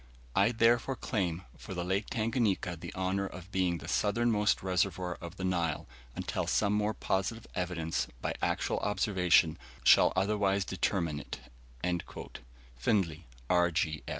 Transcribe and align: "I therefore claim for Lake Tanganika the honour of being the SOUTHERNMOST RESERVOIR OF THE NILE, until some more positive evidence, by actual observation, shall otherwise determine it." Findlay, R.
"I 0.35 0.49
therefore 0.51 0.95
claim 0.95 1.43
for 1.55 1.75
Lake 1.75 2.07
Tanganika 2.09 2.75
the 2.75 2.91
honour 2.95 3.27
of 3.27 3.51
being 3.51 3.77
the 3.77 3.87
SOUTHERNMOST 3.87 4.63
RESERVOIR 4.63 5.19
OF 5.21 5.35
THE 5.37 5.43
NILE, 5.43 5.85
until 6.15 6.47
some 6.47 6.73
more 6.73 6.95
positive 6.95 7.45
evidence, 7.53 8.07
by 8.19 8.33
actual 8.41 8.79
observation, 8.79 9.59
shall 9.83 10.11
otherwise 10.15 10.65
determine 10.65 11.19
it." 11.19 11.41
Findlay, 12.79 13.27
R. 13.47 13.71